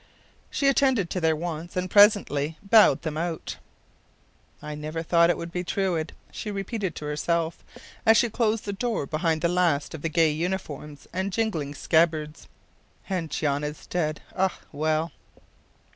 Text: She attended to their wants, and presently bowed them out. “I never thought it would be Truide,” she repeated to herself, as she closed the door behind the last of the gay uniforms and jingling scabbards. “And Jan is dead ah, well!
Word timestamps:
She 0.49 0.67
attended 0.67 1.11
to 1.11 1.21
their 1.21 1.35
wants, 1.35 1.75
and 1.77 1.87
presently 1.87 2.57
bowed 2.63 3.03
them 3.03 3.17
out. 3.17 3.57
“I 4.59 4.73
never 4.73 5.03
thought 5.03 5.29
it 5.29 5.37
would 5.37 5.51
be 5.51 5.63
Truide,” 5.63 6.13
she 6.31 6.49
repeated 6.49 6.95
to 6.95 7.05
herself, 7.05 7.63
as 8.03 8.17
she 8.17 8.27
closed 8.27 8.65
the 8.65 8.73
door 8.73 9.05
behind 9.05 9.41
the 9.41 9.47
last 9.47 9.93
of 9.93 10.01
the 10.01 10.09
gay 10.09 10.31
uniforms 10.31 11.05
and 11.13 11.31
jingling 11.31 11.75
scabbards. 11.75 12.47
“And 13.11 13.29
Jan 13.29 13.63
is 13.63 13.85
dead 13.85 14.23
ah, 14.35 14.57
well! 14.71 15.11